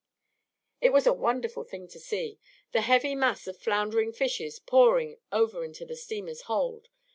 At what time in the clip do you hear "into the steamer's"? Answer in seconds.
5.63-6.41